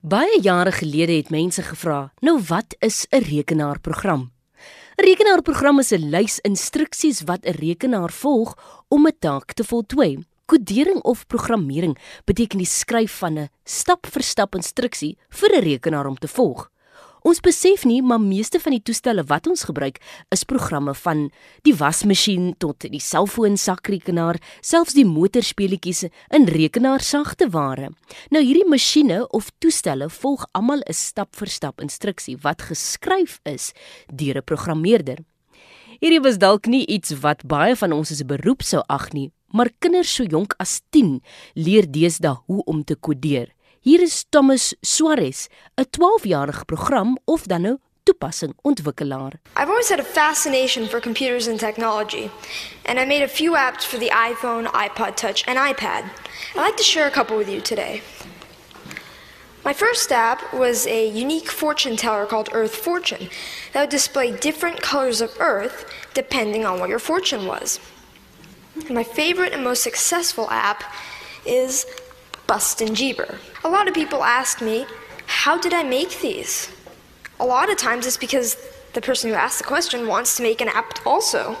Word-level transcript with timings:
Baie 0.00 0.38
jare 0.40 0.72
gelede 0.72 1.12
het 1.12 1.28
mense 1.28 1.62
gevra, 1.62 2.12
"Nou 2.20 2.40
wat 2.48 2.74
is 2.78 3.06
'n 3.10 3.22
rekenaarprogram?" 3.22 4.32
'n 4.96 5.04
Rekenaarprogram 5.04 5.78
is 5.78 5.92
'n 5.92 6.08
lys 6.08 6.38
instruksies 6.40 7.22
wat 7.24 7.44
'n 7.44 7.52
rekenaar 7.52 8.10
volg 8.10 8.56
om 8.88 9.06
'n 9.06 9.18
taak 9.18 9.52
te 9.52 9.64
voltooi. 9.64 10.24
Kodering 10.46 11.02
of 11.02 11.26
programmering 11.26 11.98
beteken 12.24 12.58
die 12.58 12.66
skryf 12.66 13.12
van 13.18 13.38
'n 13.38 13.48
stap-vir-stap 13.64 14.54
instruksie 14.54 15.18
vir 15.28 15.50
'n 15.56 15.62
rekenaar 15.62 16.06
om 16.06 16.16
te 16.16 16.28
volg. 16.28 16.70
Ons 17.22 17.42
besef 17.44 17.84
nie, 17.84 18.00
maar 18.02 18.20
meeste 18.20 18.60
van 18.62 18.72
die 18.72 18.82
toestelle 18.82 19.24
wat 19.28 19.46
ons 19.50 19.66
gebruik, 19.68 19.98
is 20.32 20.46
programme 20.48 20.94
van 21.02 21.26
die 21.68 21.74
wasmasjien 21.76 22.54
tot 22.62 22.86
die 22.88 23.02
selfoon 23.02 23.58
sakrekenaar, 23.60 24.38
selfs 24.64 24.96
die 24.96 25.04
motorspeletjies 25.04 26.06
in 26.36 26.48
rekenaarsagte 26.48 27.50
ware. 27.52 27.90
Nou 28.32 28.42
hierdie 28.44 28.68
masjiene 28.68 29.26
of 29.36 29.50
toestelle 29.60 30.08
volg 30.08 30.46
almal 30.52 30.80
'n 30.88 30.92
stap-vir-stap 30.92 31.80
instruksie 31.80 32.36
wat 32.40 32.62
geskryf 32.62 33.40
is 33.44 33.72
deur 34.08 34.38
'n 34.38 34.44
programmeerder. 34.44 35.18
Hierdie 36.00 36.22
was 36.24 36.38
dalk 36.38 36.66
nie 36.66 36.86
iets 36.86 37.12
wat 37.20 37.44
baie 37.44 37.76
van 37.76 37.92
ons 37.92 38.10
as 38.10 38.22
'n 38.22 38.26
beroep 38.26 38.62
sou 38.62 38.82
ag 38.88 39.12
nie, 39.12 39.30
maar 39.52 39.68
kinders 39.78 40.14
so 40.14 40.24
jonk 40.24 40.54
as 40.58 40.80
10 40.90 41.20
leer 41.54 41.84
deesdae 41.90 42.38
hoe 42.46 42.62
om 42.64 42.84
te 42.84 42.94
kodeer. 42.94 43.52
Hier 43.82 44.02
is 44.02 44.24
Thomas 44.28 44.74
Suarez, 44.82 45.48
'n 45.74 45.86
12-jarige 45.90 46.64
program 46.66 47.16
of 47.24 47.46
dan 47.46 47.62
nou 47.62 47.78
toepassing 48.02 48.52
ontwikkelaar. 48.62 49.40
I've 49.56 49.70
always 49.70 49.88
had 49.88 49.98
a 49.98 50.04
fascination 50.04 50.86
for 50.86 51.00
computers 51.00 51.46
and 51.46 51.58
technology, 51.58 52.30
and 52.84 52.98
I 52.98 53.06
made 53.06 53.22
a 53.22 53.28
few 53.28 53.52
apps 53.56 53.84
for 53.86 53.98
the 53.98 54.10
iPhone, 54.10 54.66
iPod 54.66 55.16
Touch, 55.16 55.44
and 55.46 55.58
iPad. 55.58 56.04
I'd 56.54 56.66
like 56.66 56.76
to 56.76 56.82
share 56.82 57.06
a 57.06 57.10
couple 57.10 57.38
with 57.38 57.48
you 57.48 57.62
today. 57.62 58.02
My 59.64 59.72
first 59.72 60.12
app 60.12 60.52
was 60.52 60.86
a 60.86 61.08
unique 61.08 61.50
fortune 61.50 61.96
teller 61.96 62.26
called 62.26 62.50
Earth 62.52 62.76
Fortune 62.76 63.30
that 63.72 63.80
would 63.80 63.96
display 63.96 64.36
different 64.36 64.82
colors 64.82 65.22
of 65.22 65.30
Earth 65.38 65.86
depending 66.12 66.66
on 66.66 66.80
what 66.80 66.90
your 66.90 67.00
fortune 67.00 67.46
was. 67.46 67.80
And 68.74 68.94
my 68.94 69.04
favorite 69.04 69.54
and 69.54 69.64
most 69.64 69.82
successful 69.82 70.50
app 70.50 70.84
is 71.46 71.86
Bustin' 72.50 72.96
Jieber. 72.96 73.38
A 73.62 73.68
lot 73.68 73.86
of 73.86 73.94
people 73.94 74.24
ask 74.24 74.60
me, 74.60 74.84
how 75.26 75.56
did 75.56 75.72
I 75.72 75.84
make 75.84 76.18
these? 76.18 76.68
A 77.38 77.46
lot 77.46 77.70
of 77.70 77.78
times 77.78 78.08
it's 78.08 78.16
because 78.16 78.56
the 78.92 79.00
person 79.00 79.30
who 79.30 79.36
asked 79.36 79.58
the 79.58 79.64
question 79.64 80.08
wants 80.08 80.36
to 80.36 80.42
make 80.42 80.60
an 80.60 80.66
app 80.66 80.98
also. 81.06 81.56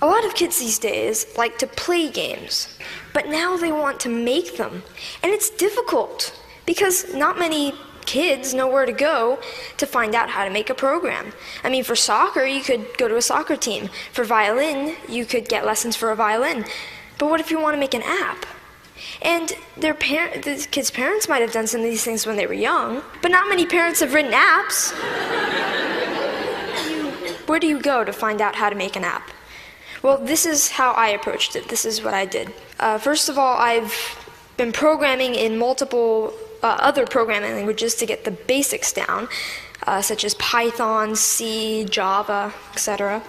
A 0.00 0.06
lot 0.06 0.24
of 0.24 0.36
kids 0.36 0.60
these 0.60 0.78
days 0.78 1.26
like 1.36 1.58
to 1.58 1.66
play 1.66 2.08
games, 2.08 2.78
but 3.12 3.26
now 3.26 3.56
they 3.56 3.72
want 3.72 3.98
to 4.00 4.08
make 4.08 4.56
them. 4.56 4.84
And 5.24 5.32
it's 5.32 5.50
difficult 5.50 6.32
because 6.64 7.12
not 7.12 7.36
many 7.36 7.74
kids 8.06 8.54
know 8.54 8.68
where 8.68 8.86
to 8.86 8.92
go 8.92 9.40
to 9.78 9.84
find 9.84 10.14
out 10.14 10.30
how 10.30 10.44
to 10.44 10.50
make 10.50 10.70
a 10.70 10.74
program. 10.74 11.32
I 11.64 11.70
mean, 11.70 11.82
for 11.82 11.96
soccer, 11.96 12.44
you 12.44 12.62
could 12.62 12.86
go 12.98 13.08
to 13.08 13.16
a 13.16 13.22
soccer 13.22 13.56
team. 13.56 13.90
For 14.12 14.22
violin, 14.22 14.94
you 15.08 15.26
could 15.26 15.48
get 15.48 15.66
lessons 15.66 15.96
for 15.96 16.12
a 16.12 16.14
violin. 16.14 16.66
But 17.18 17.30
what 17.30 17.40
if 17.40 17.50
you 17.50 17.58
want 17.60 17.74
to 17.74 17.80
make 17.80 17.94
an 17.94 18.02
app? 18.04 18.46
And 19.22 19.52
their 19.76 19.94
par- 19.94 20.38
the 20.42 20.66
kids' 20.70 20.90
parents 20.90 21.28
might 21.28 21.42
have 21.42 21.52
done 21.52 21.66
some 21.66 21.80
of 21.80 21.86
these 21.86 22.04
things 22.04 22.26
when 22.26 22.36
they 22.36 22.46
were 22.46 22.54
young, 22.54 23.02
but 23.22 23.30
not 23.30 23.48
many 23.48 23.66
parents 23.66 24.00
have 24.00 24.14
written 24.14 24.32
apps. 24.32 24.92
Where 27.48 27.58
do 27.58 27.66
you 27.66 27.80
go 27.80 28.04
to 28.04 28.12
find 28.12 28.40
out 28.40 28.54
how 28.56 28.70
to 28.70 28.76
make 28.76 28.96
an 28.96 29.04
app? 29.04 29.30
Well, 30.02 30.18
this 30.18 30.46
is 30.46 30.70
how 30.70 30.92
I 30.92 31.08
approached 31.08 31.56
it. 31.56 31.68
This 31.68 31.84
is 31.84 32.02
what 32.02 32.14
I 32.14 32.26
did. 32.26 32.52
Uh, 32.78 32.98
first 32.98 33.28
of 33.28 33.38
all, 33.38 33.56
I've 33.56 33.94
been 34.56 34.72
programming 34.72 35.34
in 35.34 35.58
multiple 35.58 36.34
uh, 36.62 36.78
other 36.80 37.06
programming 37.06 37.52
languages 37.52 37.94
to 37.96 38.06
get 38.06 38.24
the 38.24 38.30
basics 38.30 38.92
down, 38.92 39.28
uh, 39.86 40.00
such 40.00 40.24
as 40.24 40.34
Python, 40.34 41.16
C, 41.16 41.84
Java, 41.84 42.52
etc. 42.72 43.22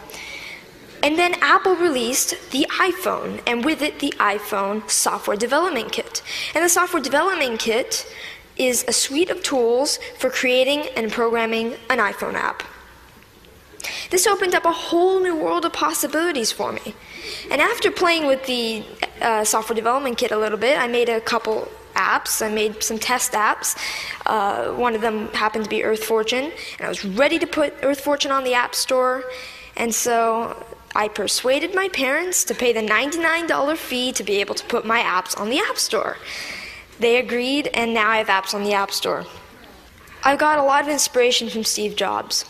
And 1.05 1.19
then 1.19 1.35
Apple 1.39 1.75
released 1.75 2.49
the 2.49 2.65
iPhone, 2.79 3.39
and 3.45 3.63
with 3.63 3.83
it, 3.83 3.99
the 3.99 4.11
iPhone 4.17 4.89
Software 4.89 5.37
Development 5.37 5.91
Kit. 5.91 6.23
And 6.55 6.65
the 6.65 6.69
Software 6.69 7.03
Development 7.03 7.59
Kit 7.59 8.11
is 8.57 8.83
a 8.87 8.91
suite 8.91 9.29
of 9.29 9.43
tools 9.43 9.99
for 10.17 10.31
creating 10.31 10.87
and 10.95 11.11
programming 11.11 11.75
an 11.91 11.99
iPhone 11.99 12.33
app. 12.33 12.63
This 14.09 14.25
opened 14.25 14.55
up 14.55 14.65
a 14.65 14.71
whole 14.71 15.19
new 15.19 15.35
world 15.35 15.63
of 15.63 15.73
possibilities 15.73 16.51
for 16.51 16.71
me. 16.71 16.95
And 17.51 17.61
after 17.61 17.91
playing 17.91 18.25
with 18.25 18.43
the 18.47 18.83
uh, 19.21 19.43
Software 19.43 19.75
Development 19.75 20.17
Kit 20.17 20.31
a 20.31 20.37
little 20.39 20.57
bit, 20.57 20.75
I 20.79 20.87
made 20.87 21.09
a 21.09 21.21
couple 21.21 21.67
apps. 21.93 22.43
I 22.43 22.49
made 22.51 22.81
some 22.81 22.97
test 22.97 23.33
apps. 23.33 23.77
Uh, 24.25 24.71
one 24.73 24.95
of 24.95 25.01
them 25.01 25.27
happened 25.33 25.65
to 25.65 25.69
be 25.69 25.83
Earth 25.83 26.03
Fortune, 26.03 26.51
and 26.79 26.81
I 26.81 26.89
was 26.89 27.05
ready 27.05 27.37
to 27.37 27.45
put 27.45 27.75
Earth 27.83 28.01
Fortune 28.01 28.31
on 28.31 28.43
the 28.43 28.55
App 28.55 28.73
Store. 28.73 29.23
And 29.77 29.93
so 29.93 30.55
I 30.97 31.09
persuaded 31.09 31.75
my 31.75 31.89
parents 31.89 32.45
to 32.45 32.55
pay 32.55 32.71
the 32.71 32.79
$99 32.79 33.75
fee 33.75 34.13
to 34.13 34.23
be 34.23 34.39
able 34.39 34.55
to 34.55 34.65
put 34.65 34.85
my 34.85 35.01
apps 35.01 35.37
on 35.37 35.49
the 35.49 35.59
App 35.59 35.77
Store. 35.77 36.17
They 36.99 37.17
agreed, 37.17 37.67
and 37.73 37.93
now 37.93 38.09
I 38.09 38.17
have 38.17 38.27
apps 38.27 38.53
on 38.53 38.63
the 38.63 38.71
App 38.71 38.91
Store. 38.91 39.25
I 40.23 40.37
got 40.37 40.57
a 40.57 40.63
lot 40.63 40.83
of 40.83 40.87
inspiration 40.87 41.49
from 41.49 41.65
Steve 41.65 41.97
Jobs. 41.97 42.45